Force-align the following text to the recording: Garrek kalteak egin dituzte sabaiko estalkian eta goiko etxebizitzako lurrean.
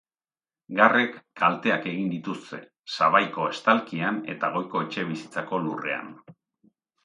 Garrek 0.77 1.19
kalteak 1.41 1.85
egin 1.91 2.07
dituzte 2.15 2.59
sabaiko 2.97 3.47
estalkian 3.53 4.21
eta 4.37 4.53
goiko 4.59 4.85
etxebizitzako 4.89 5.65
lurrean. 5.69 6.13